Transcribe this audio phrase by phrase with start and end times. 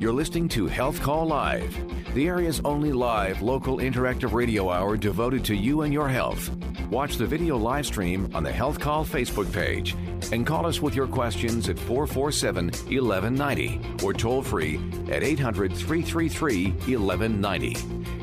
[0.00, 1.76] You're listening to Health Call Live,
[2.14, 6.50] the area's only live local interactive radio hour devoted to you and your health.
[6.88, 9.96] Watch the video live stream on the Health Call Facebook page
[10.30, 14.76] and call us with your questions at 447 1190 or toll free
[15.10, 17.74] at 800 333 1190.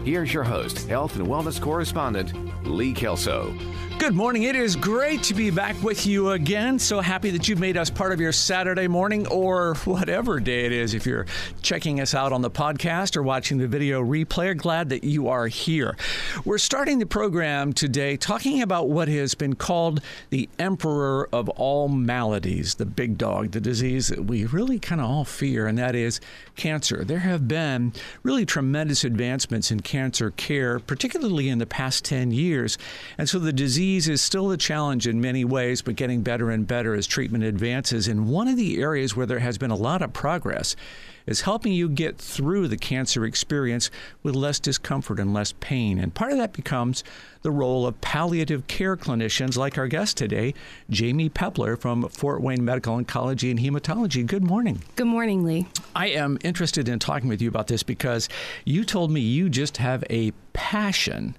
[0.10, 2.32] Here's your host, health and wellness correspondent,
[2.66, 3.54] Lee Kelso.
[3.98, 4.44] Good morning.
[4.44, 6.78] It is great to be back with you again.
[6.78, 10.74] So happy that you've made us part of your Saturday morning or whatever day it
[10.74, 10.94] is.
[10.94, 11.26] If you're
[11.64, 15.48] checking us out on the podcast or watching the video replay, glad that you are
[15.48, 15.96] here.
[16.44, 21.88] We're starting the program today talking about what has been called the emperor of all
[21.88, 25.96] maladies, the big dog, the disease that we really kind of all fear, and that
[25.96, 26.20] is
[26.58, 27.06] cancer.
[27.06, 32.78] There have been really tremendous advancements in cancer care, particularly in the past 10 years.
[33.18, 36.50] And so the disease disease is still a challenge in many ways, but getting better
[36.50, 38.08] and better as treatment advances.
[38.08, 40.76] And one of the areas where there has been a lot of progress
[41.28, 43.92] is helping you get through the cancer experience
[44.24, 46.00] with less discomfort and less pain.
[46.00, 47.04] And part of that becomes
[47.44, 50.56] the role of palliative care clinicians like our guest today,
[50.90, 54.26] Jamie Pepler from Fort Wayne Medical Oncology and Hematology.
[54.26, 54.82] Good morning.
[54.96, 55.68] Good morning, Lee.
[55.96, 58.30] I am interested in talking with you about this because
[58.66, 61.36] you told me you just have a passion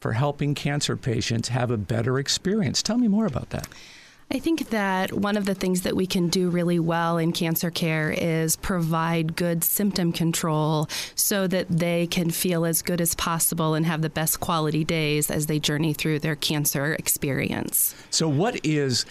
[0.00, 2.82] for helping cancer patients have a better experience.
[2.82, 3.68] Tell me more about that.
[4.30, 7.70] I think that one of the things that we can do really well in cancer
[7.70, 13.74] care is provide good symptom control so that they can feel as good as possible
[13.74, 17.94] and have the best quality days as they journey through their cancer experience.
[18.10, 19.06] So, what is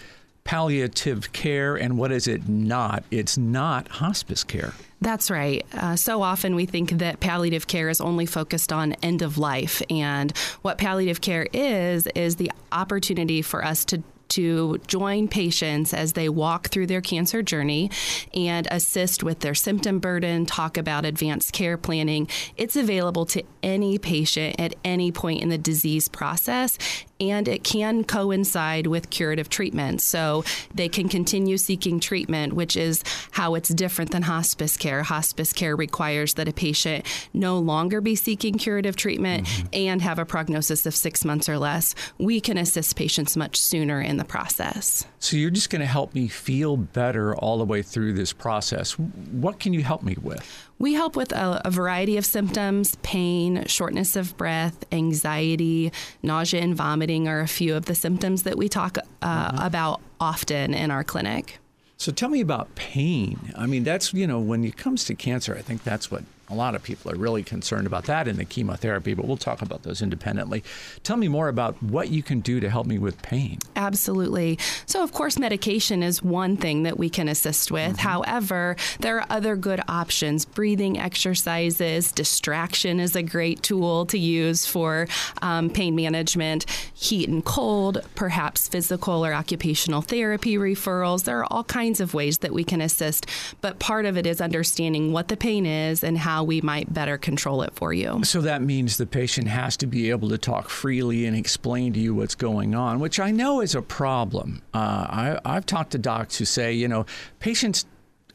[0.48, 3.04] palliative care and what is it not?
[3.10, 4.72] It's not hospice care.
[5.02, 5.66] That's right.
[5.74, 9.82] Uh, so often we think that palliative care is only focused on end of life.
[9.90, 16.12] And what palliative care is, is the opportunity for us to to join patients as
[16.12, 17.90] they walk through their cancer journey
[18.34, 22.28] and assist with their symptom burden, talk about advanced care planning.
[22.56, 26.76] It's available to any patient at any point in the disease process,
[27.20, 30.00] and it can coincide with curative treatment.
[30.00, 33.02] So they can continue seeking treatment, which is
[33.32, 35.02] how it's different than hospice care.
[35.02, 39.66] Hospice care requires that a patient no longer be seeking curative treatment mm-hmm.
[39.72, 41.94] and have a prognosis of six months or less.
[42.18, 45.06] We can assist patients much sooner in the process.
[45.18, 48.98] So you're just going to help me feel better all the way through this process.
[48.98, 50.67] What can you help me with?
[50.78, 56.76] We help with a, a, variety of symptoms pain, shortness of breath, anxiety, nausea, and
[56.76, 59.66] vomiting are a few of the symptoms that we talk uh, uh-huh.
[59.66, 61.58] about often in our clinic.
[61.96, 63.52] So tell me about pain.
[63.56, 66.54] I mean, that's, you know, when it comes to cancer, I think that's what a
[66.54, 69.82] lot of people are really concerned about that in the chemotherapy, but we'll talk about
[69.82, 70.64] those independently.
[71.02, 73.58] Tell me more about what you can do to help me with pain.
[73.76, 74.58] Absolutely.
[74.86, 77.96] So, of course, medication is one thing that we can assist with.
[77.98, 78.08] Mm-hmm.
[78.08, 80.44] However, there are other good options.
[80.44, 85.08] Breathing exercises, distraction is a great tool to use for
[85.42, 86.64] um, pain management,
[86.94, 91.24] heat and cold, perhaps physical or occupational therapy referrals.
[91.24, 93.26] There are all kinds of ways that we can assist,
[93.60, 96.92] but part of it is understanding what the pain is and how how we might
[96.94, 98.22] better control it for you.
[98.22, 101.98] So that means the patient has to be able to talk freely and explain to
[101.98, 104.62] you what's going on, which I know is a problem.
[104.72, 107.06] Uh, I, I've talked to docs who say, you know,
[107.40, 107.86] patients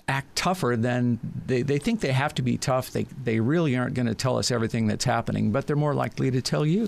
[0.10, 2.92] act tougher than they, they think they have to be tough.
[2.92, 6.30] They, they really aren't going to tell us everything that's happening, but they're more likely
[6.30, 6.88] to tell you.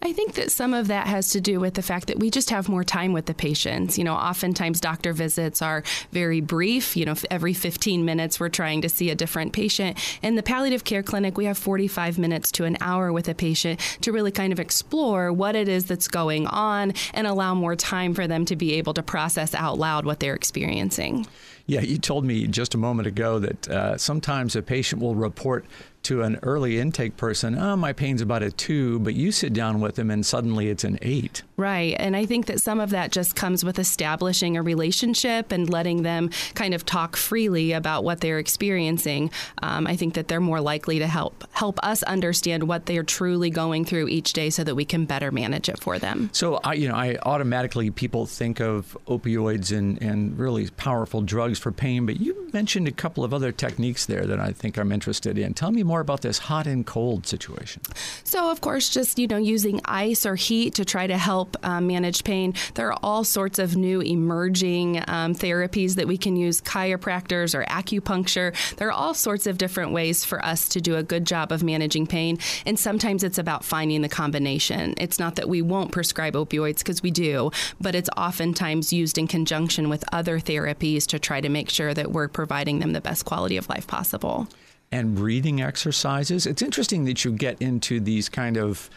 [0.00, 2.50] I think that some of that has to do with the fact that we just
[2.50, 3.98] have more time with the patients.
[3.98, 5.82] You know, oftentimes doctor visits are
[6.12, 6.96] very brief.
[6.96, 9.98] You know, every 15 minutes we're trying to see a different patient.
[10.22, 13.80] In the palliative care clinic, we have 45 minutes to an hour with a patient
[14.02, 18.14] to really kind of explore what it is that's going on and allow more time
[18.14, 21.26] for them to be able to process out loud what they're experiencing.
[21.66, 25.66] Yeah, you told me just a moment ago that uh, sometimes a patient will report
[26.08, 29.78] to an early intake person, oh, my pain's about a two, but you sit down
[29.78, 31.42] with them and suddenly it's an eight.
[31.58, 31.96] Right.
[31.98, 36.04] And I think that some of that just comes with establishing a relationship and letting
[36.04, 39.32] them kind of talk freely about what they're experiencing.
[39.60, 43.50] Um, I think that they're more likely to help help us understand what they're truly
[43.50, 46.30] going through each day so that we can better manage it for them.
[46.32, 51.58] So I you know, I automatically people think of opioids and, and really powerful drugs
[51.58, 54.92] for pain, but you mentioned a couple of other techniques there that I think I'm
[54.92, 55.54] interested in.
[55.54, 57.82] Tell me more about this hot and cold situation.
[58.22, 61.66] So of course just, you know, using ice or heat to try to help help
[61.66, 62.54] um, manage pain.
[62.74, 67.64] There are all sorts of new emerging um, therapies that we can use, chiropractors or
[67.64, 68.54] acupuncture.
[68.76, 71.62] There are all sorts of different ways for us to do a good job of
[71.62, 72.38] managing pain.
[72.66, 74.94] And sometimes it's about finding the combination.
[74.98, 79.26] It's not that we won't prescribe opioids because we do, but it's oftentimes used in
[79.26, 83.24] conjunction with other therapies to try to make sure that we're providing them the best
[83.24, 84.48] quality of life possible.
[84.90, 86.46] And breathing exercises.
[86.46, 88.88] It's interesting that you get into these kind of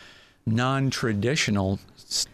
[0.46, 1.80] non traditional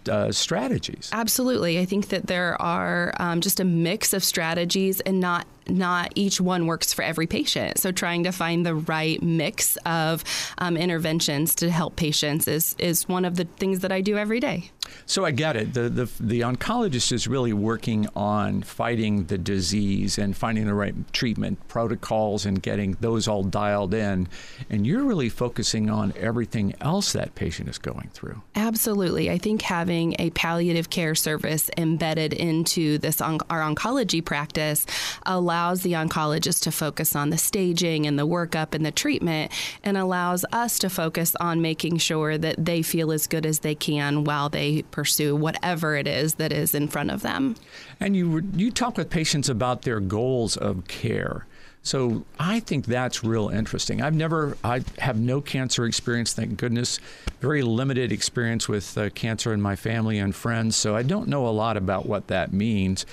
[0.09, 1.09] uh, strategies.
[1.13, 1.79] Absolutely.
[1.79, 6.39] I think that there are um, just a mix of strategies and not not each
[6.39, 7.77] one works for every patient.
[7.77, 10.23] So trying to find the right mix of
[10.57, 14.39] um, interventions to help patients is is one of the things that I do every
[14.39, 14.71] day.
[15.05, 15.73] So I get it.
[15.73, 20.95] The, the the oncologist is really working on fighting the disease and finding the right
[21.13, 24.27] treatment protocols and getting those all dialed in.
[24.69, 28.41] And you're really focusing on everything else that patient is going through.
[28.55, 29.29] Absolutely.
[29.29, 34.85] I think having a palliative care service embedded into this on- our oncology practice
[35.25, 39.51] allows allows the oncologist to focus on the staging and the workup and the treatment
[39.83, 43.73] and allows us to focus on making sure that they feel as good as they
[43.73, 47.55] can while they pursue whatever it is that is in front of them.
[47.99, 51.47] And you you talk with patients about their goals of care.
[51.81, 54.01] So I think that's real interesting.
[54.01, 56.99] I've never, I have no cancer experience, thank goodness.
[57.39, 61.47] Very limited experience with uh, cancer in my family and friends, so I don't know
[61.47, 63.05] a lot about what that means.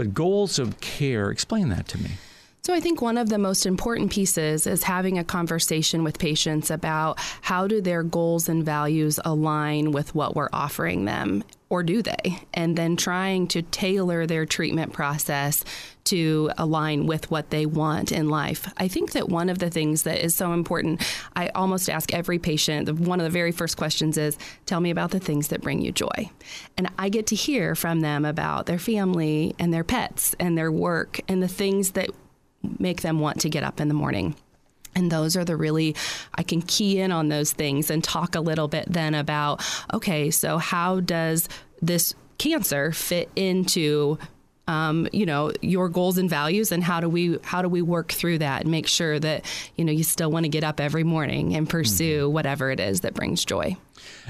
[0.00, 2.12] But goals of care, explain that to me.
[2.62, 6.70] So, I think one of the most important pieces is having a conversation with patients
[6.70, 12.02] about how do their goals and values align with what we're offering them, or do
[12.02, 12.42] they?
[12.52, 15.64] And then trying to tailor their treatment process
[16.04, 18.70] to align with what they want in life.
[18.76, 21.02] I think that one of the things that is so important,
[21.36, 24.36] I almost ask every patient, one of the very first questions is,
[24.66, 26.30] Tell me about the things that bring you joy.
[26.76, 30.72] And I get to hear from them about their family and their pets and their
[30.72, 32.10] work and the things that
[32.78, 34.34] make them want to get up in the morning.
[34.94, 35.94] And those are the really,
[36.34, 40.30] I can key in on those things and talk a little bit then about okay,
[40.30, 41.48] so how does
[41.80, 44.18] this cancer fit into
[44.66, 48.12] um, you know your goals and values and how do we how do we work
[48.12, 49.44] through that and make sure that
[49.76, 52.32] you know you still want to get up every morning and pursue mm-hmm.
[52.32, 53.76] whatever it is that brings joy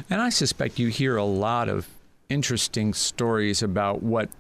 [0.09, 1.87] and i suspect you hear a lot of
[2.31, 4.31] interesting stories about what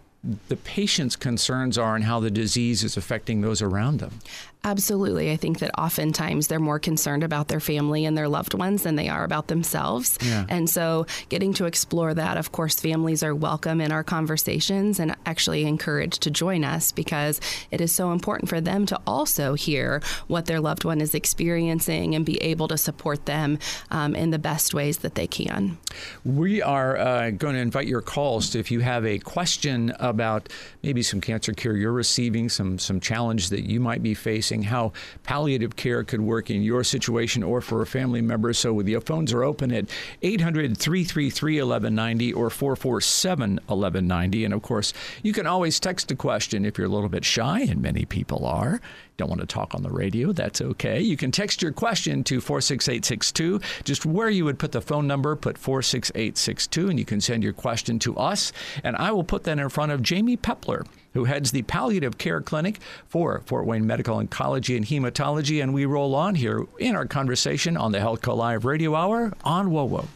[0.48, 4.12] the patient's concerns are and how the disease is affecting those around them.
[4.62, 5.30] Absolutely.
[5.32, 8.94] I think that oftentimes they're more concerned about their family and their loved ones than
[8.94, 10.18] they are about themselves.
[10.20, 10.44] Yeah.
[10.50, 15.16] And so getting to explore that, of course, families are welcome in our conversations and
[15.24, 17.40] actually encouraged to join us because
[17.70, 22.14] it is so important for them to also hear what their loved one is experiencing
[22.14, 23.58] and be able to support them
[23.90, 25.78] um, in the best ways that they can.
[26.22, 30.50] We are uh, going to invite your calls to if you have a question about
[30.82, 34.92] maybe some cancer care you're receiving, some, some challenge that you might be facing how
[35.22, 38.52] palliative care could work in your situation or for a family member.
[38.52, 39.88] So the phones are open at
[40.22, 44.44] 800 333 1190 or 447 1190.
[44.44, 44.92] And of course,
[45.22, 48.44] you can always text a question if you're a little bit shy, and many people
[48.44, 48.80] are
[49.20, 50.98] don't want to talk on the radio, that's okay.
[51.00, 53.60] You can text your question to 46862.
[53.84, 57.52] Just where you would put the phone number, put 46862, and you can send your
[57.52, 58.50] question to us.
[58.82, 62.40] And I will put that in front of Jamie Pepler, who heads the palliative care
[62.40, 62.78] clinic
[63.08, 65.62] for Fort Wayne Medical Oncology and Hematology.
[65.62, 69.34] And we roll on here in our conversation on the Health Call Live Radio Hour
[69.44, 70.06] on WOWO.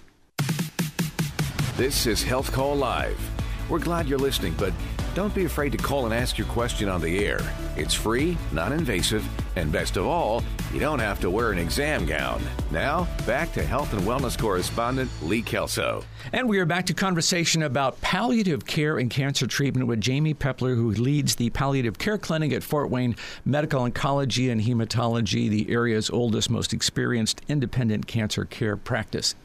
[1.76, 3.20] This is Health Call Live.
[3.68, 4.72] We're glad you're listening, but
[5.14, 7.38] don't be afraid to call and ask your question on the air.
[7.76, 9.24] It's free, non invasive,
[9.54, 12.42] and best of all, you don't have to wear an exam gown.
[12.72, 16.04] Now, back to health and wellness correspondent Lee Kelso.
[16.32, 20.74] And we are back to conversation about palliative care and cancer treatment with Jamie Pepler,
[20.74, 26.10] who leads the palliative care clinic at Fort Wayne Medical Oncology and Hematology, the area's
[26.10, 29.36] oldest, most experienced independent cancer care practice.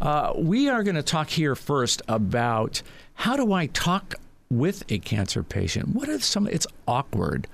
[0.00, 2.82] Uh, we are going to talk here first about
[3.14, 4.14] how do I talk
[4.50, 5.88] with a cancer patient?
[5.88, 6.46] What are some?
[6.46, 7.46] It's awkward.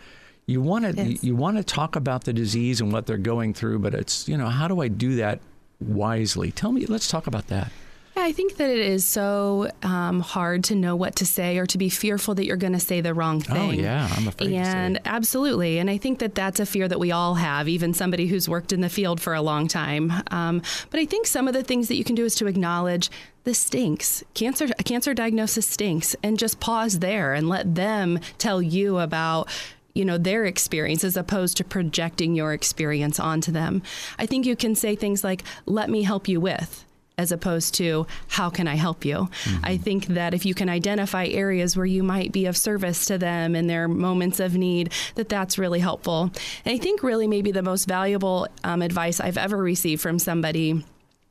[0.47, 1.25] You want to yes.
[1.25, 4.37] you want to talk about the disease and what they're going through, but it's you
[4.37, 5.41] know how do I do that
[5.81, 6.51] wisely?
[6.51, 6.87] Tell me.
[6.87, 7.71] Let's talk about that.
[8.17, 11.67] Yeah, I think that it is so um, hard to know what to say or
[11.67, 13.81] to be fearful that you're going to say the wrong oh, thing.
[13.81, 14.53] Oh yeah, I'm afraid.
[14.53, 18.27] And absolutely, and I think that that's a fear that we all have, even somebody
[18.27, 20.13] who's worked in the field for a long time.
[20.31, 23.11] Um, but I think some of the things that you can do is to acknowledge
[23.45, 24.25] this stinks.
[24.33, 29.49] Cancer, a cancer diagnosis stinks, and just pause there and let them tell you about
[29.93, 33.83] you know their experience as opposed to projecting your experience onto them.
[34.19, 36.87] I think you can say things like, "Let me help you with."
[37.19, 39.29] As opposed to how can I help you?
[39.45, 39.65] Mm-hmm.
[39.65, 43.17] I think that if you can identify areas where you might be of service to
[43.17, 46.31] them in their moments of need, that that's really helpful.
[46.65, 50.85] And I think really maybe the most valuable um, advice I've ever received from somebody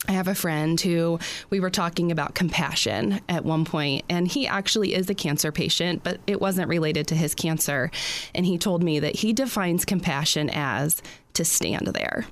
[0.07, 4.45] I have a friend who we were talking about compassion at one point, and he
[4.45, 7.89] actually is a cancer patient, but it wasn't related to his cancer.
[8.35, 11.01] And he told me that he defines compassion as
[11.33, 12.25] to stand there.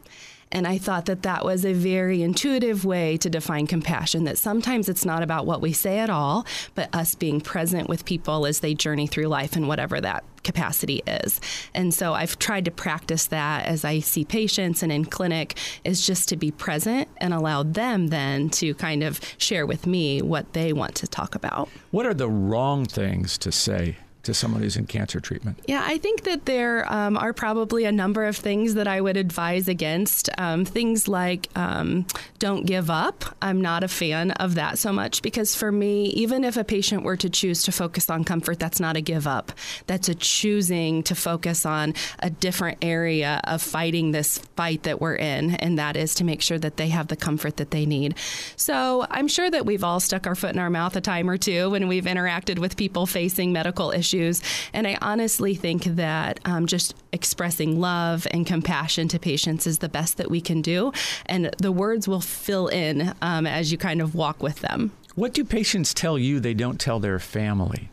[0.54, 4.88] And I thought that that was a very intuitive way to define compassion, that sometimes
[4.88, 6.46] it's not about what we say at all,
[6.76, 11.02] but us being present with people as they journey through life and whatever that capacity
[11.08, 11.42] is.
[11.74, 16.06] And so I've tried to practice that as I see patients and in clinic is
[16.06, 20.54] just to be present and allow them then to kind of share with me what
[20.54, 21.70] they want to talk about.
[21.92, 25.60] What are the wrong things to say to someone who's in cancer treatment?
[25.68, 29.18] Yeah, I think that there um, are probably a number of things that I would
[29.18, 30.30] advise against.
[30.38, 32.06] Um, things like um,
[32.40, 33.26] don't give up.
[33.42, 37.04] I'm not a fan of that so much because for me, even if a patient
[37.04, 39.52] were to choose to focus on comfort, that's not a give up.
[39.88, 45.16] That's a choosing to focus on a different area of fighting this fight that we're
[45.16, 48.16] in, and that is to make sure that they have the comfort that they need.
[48.56, 51.38] So I'm sure that we've all stuck our foot in our mouth a time or
[51.38, 54.42] two when we've interacted with people facing medical issues issues.
[54.74, 59.90] And I honestly think that um, just expressing love and compassion to patients is the
[59.90, 60.92] best that we can do.
[61.26, 64.92] And the words will fill in um, as you kind of walk with them.
[65.16, 67.90] What do patients tell you they don't tell their family?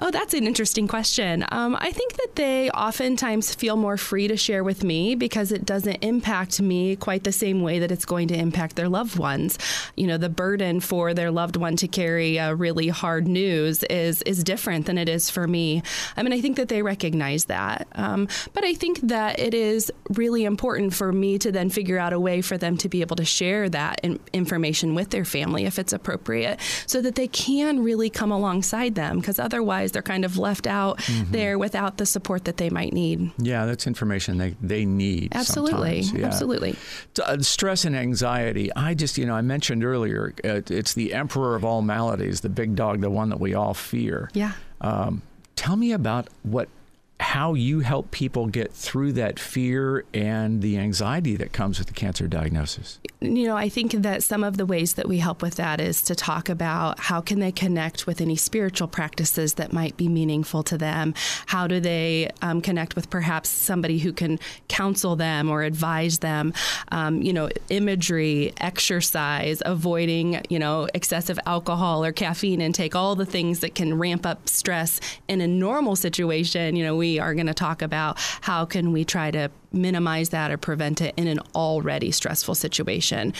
[0.00, 1.44] Oh, that's an interesting question.
[1.52, 5.64] Um, I think that they oftentimes feel more free to share with me because it
[5.64, 9.56] doesn't impact me quite the same way that it's going to impact their loved ones.
[9.94, 14.20] You know, the burden for their loved one to carry a really hard news is
[14.22, 15.84] is different than it is for me.
[16.16, 19.92] I mean, I think that they recognize that, um, but I think that it is
[20.10, 23.16] really important for me to then figure out a way for them to be able
[23.16, 26.58] to share that in- information with their family if it's appropriate,
[26.88, 29.20] so that they can really come alongside them.
[29.20, 31.32] Because otherwise they're kind of left out mm-hmm.
[31.32, 33.30] there without the support that they might need.
[33.38, 35.34] Yeah, that's information they, they need.
[35.34, 36.00] Absolutely.
[36.00, 36.26] Yeah.
[36.26, 36.76] Absolutely.
[37.22, 38.72] Uh, stress and anxiety.
[38.74, 42.48] I just, you know, I mentioned earlier, uh, it's the emperor of all maladies, the
[42.48, 44.30] big dog, the one that we all fear.
[44.34, 44.52] Yeah.
[44.80, 45.22] Um,
[45.56, 46.68] tell me about what
[47.20, 51.94] how you help people get through that fear and the anxiety that comes with the
[51.94, 52.98] cancer diagnosis.
[53.20, 56.02] You know, I think that some of the ways that we help with that is
[56.02, 60.64] to talk about how can they connect with any spiritual practices that might be meaningful
[60.64, 61.14] to them.
[61.46, 66.52] How do they um, connect with perhaps somebody who can counsel them or advise them?
[66.90, 73.26] Um, you know, imagery, exercise, avoiding you know excessive alcohol or caffeine intake, all the
[73.26, 76.74] things that can ramp up stress in a normal situation.
[76.74, 80.50] You know, we are going to talk about how can we try to minimize that
[80.50, 83.32] or prevent it in an already stressful situation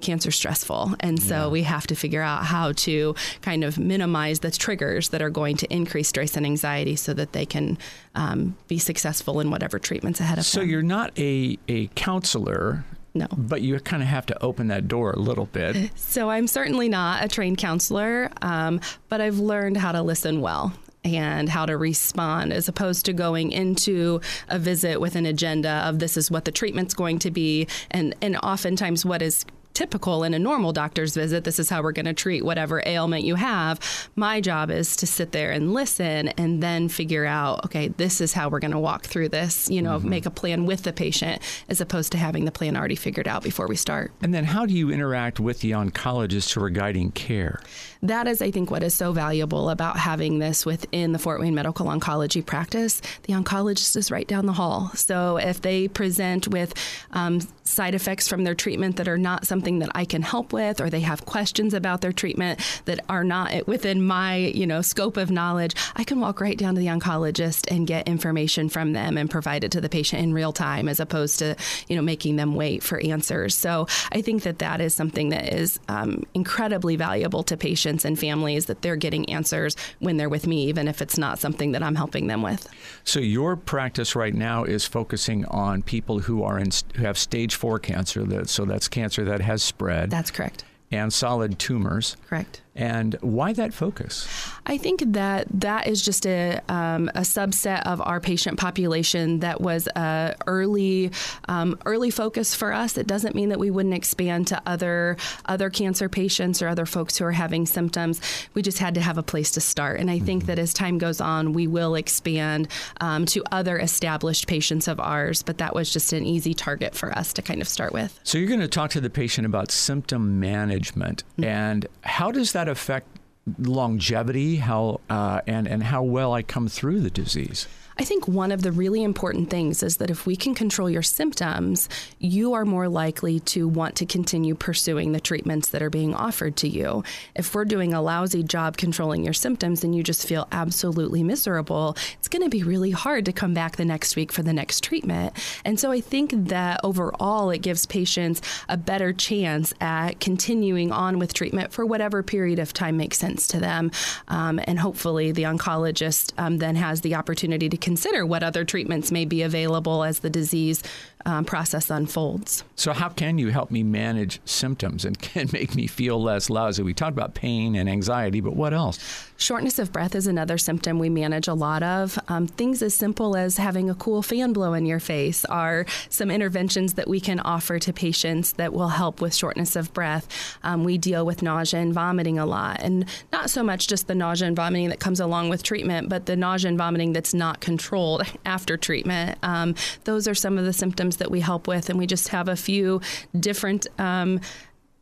[0.00, 0.94] cancer stressful.
[1.00, 1.48] And so yeah.
[1.48, 5.56] we have to figure out how to kind of minimize the triggers that are going
[5.58, 7.78] to increase stress and anxiety so that they can
[8.14, 10.68] um, be successful in whatever treatments ahead of so them.
[10.68, 12.84] So you're not a, a counselor.
[13.12, 13.26] No.
[13.36, 15.90] But you kind of have to open that door a little bit.
[15.96, 20.72] So I'm certainly not a trained counselor, um, but I've learned how to listen well
[21.04, 25.98] and how to respond as opposed to going into a visit with an agenda of
[25.98, 30.34] this is what the treatment's going to be and and oftentimes what is typical in
[30.34, 31.44] a normal doctor's visit.
[31.44, 33.80] This is how we're going to treat whatever ailment you have.
[34.16, 38.32] My job is to sit there and listen and then figure out, okay, this is
[38.32, 40.08] how we're going to walk through this, you know, mm-hmm.
[40.08, 43.42] make a plan with the patient as opposed to having the plan already figured out
[43.42, 44.12] before we start.
[44.22, 47.60] And then how do you interact with the oncologist who are guiding care?
[48.02, 51.54] That is, I think, what is so valuable about having this within the Fort Wayne
[51.54, 53.02] Medical Oncology practice.
[53.24, 54.90] The oncologist is right down the hall.
[54.94, 56.72] So if they present with
[57.12, 60.54] um, side effects from their treatment that are not something something that I can help
[60.54, 64.80] with, or they have questions about their treatment that are not within my, you know,
[64.80, 68.94] scope of knowledge, I can walk right down to the oncologist and get information from
[68.94, 71.56] them and provide it to the patient in real time, as opposed to,
[71.88, 73.54] you know, making them wait for answers.
[73.54, 78.18] So I think that that is something that is um, incredibly valuable to patients and
[78.18, 81.82] families that they're getting answers when they're with me, even if it's not something that
[81.82, 82.66] I'm helping them with.
[83.04, 87.56] So your practice right now is focusing on people who are in who have stage
[87.56, 88.24] four cancer.
[88.24, 90.10] That so that's cancer that has spread.
[90.10, 90.64] That's correct.
[90.92, 92.16] And solid tumors.
[92.28, 92.62] Correct.
[92.76, 94.28] And why that focus?
[94.64, 99.60] I think that that is just a, um, a subset of our patient population that
[99.60, 101.10] was a early
[101.48, 102.96] um, early focus for us.
[102.96, 107.18] It doesn't mean that we wouldn't expand to other other cancer patients or other folks
[107.18, 108.20] who are having symptoms.
[108.54, 109.98] We just had to have a place to start.
[109.98, 110.26] And I mm-hmm.
[110.26, 112.68] think that as time goes on, we will expand
[113.00, 115.42] um, to other established patients of ours.
[115.42, 118.18] But that was just an easy target for us to kind of start with.
[118.22, 121.44] So you're going to talk to the patient about symptom management mm-hmm.
[121.44, 123.18] and how does that affect
[123.58, 127.66] longevity, how uh, and and how well I come through the disease.
[128.00, 131.02] I think one of the really important things is that if we can control your
[131.02, 131.86] symptoms,
[132.18, 136.56] you are more likely to want to continue pursuing the treatments that are being offered
[136.56, 137.04] to you.
[137.34, 141.94] If we're doing a lousy job controlling your symptoms and you just feel absolutely miserable,
[142.14, 144.82] it's going to be really hard to come back the next week for the next
[144.82, 145.34] treatment.
[145.66, 148.40] And so I think that overall it gives patients
[148.70, 153.46] a better chance at continuing on with treatment for whatever period of time makes sense
[153.48, 153.90] to them.
[154.28, 159.10] Um, and hopefully the oncologist um, then has the opportunity to consider what other treatments
[159.10, 160.80] may be available as the disease
[161.26, 162.62] um, process unfolds.
[162.76, 166.84] So, how can you help me manage symptoms and can make me feel less lousy?
[166.84, 169.29] We talked about pain and anxiety, but what else?
[169.40, 172.18] Shortness of breath is another symptom we manage a lot of.
[172.28, 176.30] Um, things as simple as having a cool fan blow in your face are some
[176.30, 180.28] interventions that we can offer to patients that will help with shortness of breath.
[180.62, 184.14] Um, we deal with nausea and vomiting a lot, and not so much just the
[184.14, 187.62] nausea and vomiting that comes along with treatment, but the nausea and vomiting that's not
[187.62, 189.38] controlled after treatment.
[189.42, 192.46] Um, those are some of the symptoms that we help with, and we just have
[192.46, 193.00] a few
[193.34, 193.86] different.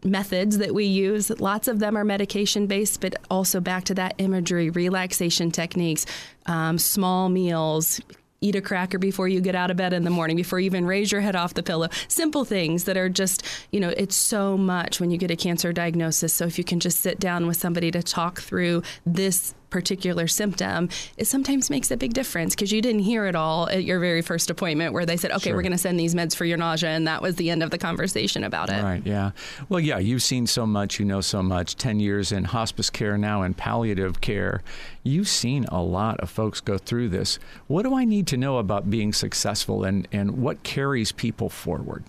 [0.04, 1.28] Methods that we use.
[1.40, 6.06] Lots of them are medication based, but also back to that imagery, relaxation techniques,
[6.46, 8.00] um, small meals,
[8.40, 10.86] eat a cracker before you get out of bed in the morning, before you even
[10.86, 11.88] raise your head off the pillow.
[12.06, 15.72] Simple things that are just, you know, it's so much when you get a cancer
[15.72, 16.32] diagnosis.
[16.32, 20.88] So if you can just sit down with somebody to talk through this particular symptom,
[21.16, 24.22] it sometimes makes a big difference because you didn't hear it all at your very
[24.22, 25.56] first appointment where they said, okay, sure.
[25.56, 26.90] we're going to send these meds for your nausea.
[26.90, 28.82] And that was the end of the conversation about it.
[28.82, 29.02] Right.
[29.04, 29.32] Yeah.
[29.68, 33.18] Well, yeah, you've seen so much, you know so much, 10 years in hospice care
[33.18, 34.62] now in palliative care.
[35.02, 37.38] You've seen a lot of folks go through this.
[37.66, 42.04] What do I need to know about being successful and, and what carries people forward?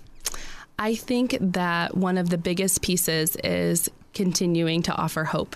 [0.78, 5.56] I think that one of the biggest pieces is continuing to offer hope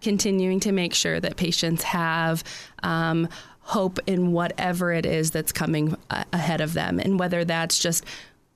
[0.00, 2.44] continuing to make sure that patients have
[2.82, 3.28] um,
[3.60, 5.96] hope in whatever it is that's coming
[6.32, 8.04] ahead of them, and whether that's just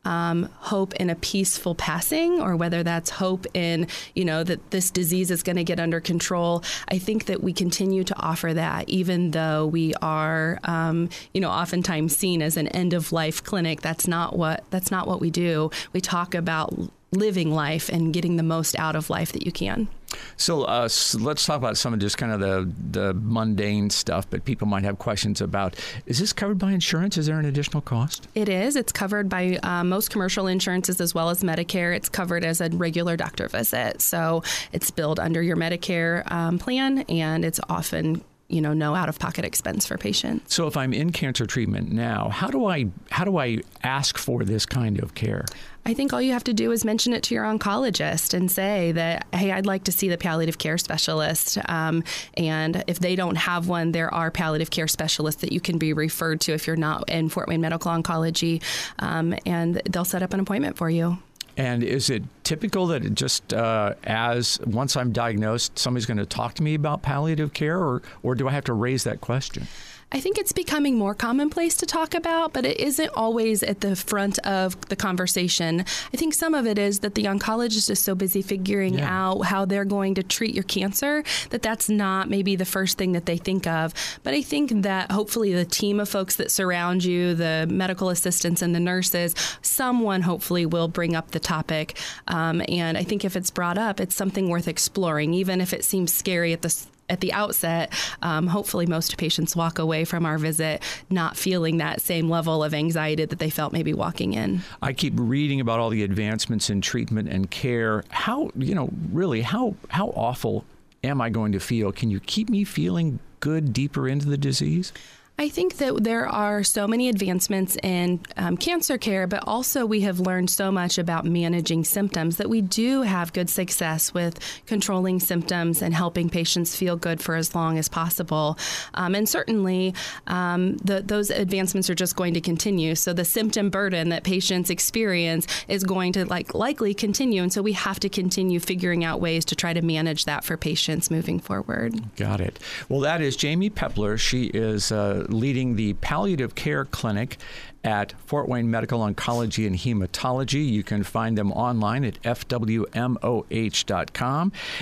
[0.04, 4.90] um, hope in a peaceful passing or whether that's hope in you know that this
[4.90, 8.88] disease is going to get under control i think that we continue to offer that
[8.88, 13.80] even though we are um, you know oftentimes seen as an end of life clinic.
[13.80, 15.70] That's not what that's not what we do.
[15.92, 16.72] We talk about
[17.12, 19.88] living life and getting the most out of life that you can.
[20.36, 24.28] So, uh, so, let's talk about some of just kind of the the mundane stuff,
[24.28, 25.76] but people might have questions about.
[26.06, 27.16] Is this covered by insurance?
[27.16, 28.28] Is there an additional cost?
[28.34, 28.76] It is.
[28.76, 31.94] It's covered by uh, most commercial insurances as well as Medicare.
[31.96, 36.98] It's covered as a regular doctor visit, so it's billed under your Medicare um, plan,
[37.08, 40.54] and it's often you know no out of pocket expense for patients.
[40.54, 44.44] So if I'm in cancer treatment now, how do I how do I ask for
[44.44, 45.44] this kind of care?
[45.84, 48.92] I think all you have to do is mention it to your oncologist and say
[48.92, 51.58] that, hey, I'd like to see the palliative care specialist.
[51.68, 52.04] Um,
[52.36, 55.92] and if they don't have one, there are palliative care specialists that you can be
[55.92, 58.62] referred to if you're not in Fort Wayne Medical Oncology,
[59.00, 61.18] um, and they'll set up an appointment for you.
[61.56, 66.26] And is it typical that it just uh, as once I'm diagnosed, somebody's going to
[66.26, 69.66] talk to me about palliative care, or or do I have to raise that question?
[70.12, 73.96] I think it's becoming more commonplace to talk about, but it isn't always at the
[73.96, 75.80] front of the conversation.
[76.12, 79.08] I think some of it is that the oncologist is so busy figuring yeah.
[79.08, 83.12] out how they're going to treat your cancer that that's not maybe the first thing
[83.12, 83.94] that they think of.
[84.22, 88.60] But I think that hopefully the team of folks that surround you, the medical assistants
[88.60, 91.98] and the nurses, someone hopefully will bring up the topic.
[92.28, 95.84] Um, and I think if it's brought up, it's something worth exploring, even if it
[95.84, 100.38] seems scary at the at the outset, um, hopefully most patients walk away from our
[100.38, 104.62] visit not feeling that same level of anxiety that they felt maybe walking in.
[104.80, 108.02] I keep reading about all the advancements in treatment and care.
[108.08, 110.64] How, you know, really, how, how awful
[111.04, 111.92] am I going to feel?
[111.92, 114.92] Can you keep me feeling good deeper into the disease?
[115.38, 120.02] I think that there are so many advancements in um, cancer care, but also we
[120.02, 125.18] have learned so much about managing symptoms that we do have good success with controlling
[125.20, 128.58] symptoms and helping patients feel good for as long as possible.
[128.94, 129.94] Um, and certainly,
[130.26, 132.94] um, the, those advancements are just going to continue.
[132.94, 137.62] So the symptom burden that patients experience is going to like likely continue, and so
[137.62, 141.40] we have to continue figuring out ways to try to manage that for patients moving
[141.40, 142.14] forward.
[142.16, 142.58] Got it.
[142.88, 144.18] Well, that is Jamie Pepler.
[144.18, 144.92] She is.
[144.92, 147.38] Uh, leading the palliative care clinic
[147.84, 150.66] at Fort Wayne Medical Oncology and Hematology.
[150.68, 152.92] You can find them online at fwmoh.com.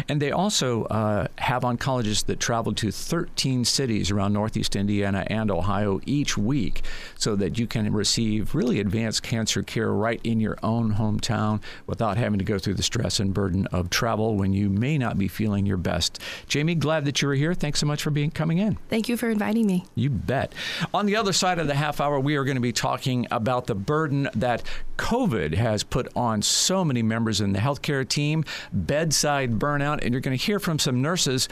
[0.09, 5.51] And they also uh, have oncologists that travel to 13 cities around Northeast Indiana and
[5.51, 6.83] Ohio each week
[7.17, 12.19] so that you can receive really advanced cancer care right in your own hometown without
[12.19, 15.29] having to go through the stress and burden of travel when you may not be
[15.29, 16.21] feeling your best.
[16.49, 17.55] Jamie, glad that you were here.
[17.55, 18.77] Thanks so much for being coming in.
[18.89, 19.87] Thank you for inviting me.
[19.95, 20.53] You bet.
[20.93, 23.25] On the other side of the half hour, we are going to be talking talking
[23.31, 24.65] about the burden that
[24.97, 30.21] COVID has put on so many members in the healthcare team, bedside burnout, and you're
[30.21, 31.49] going to hear from some nurses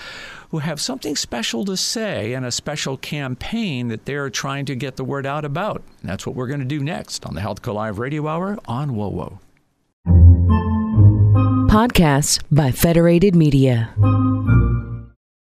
[0.51, 4.96] who have something special to say and a special campaign that they're trying to get
[4.96, 5.85] the word out about.
[6.01, 8.59] And that's what we're going to do next on the Health Call Live Radio Hour
[8.66, 9.38] on WOWO.
[11.70, 13.94] Podcasts by Federated Media.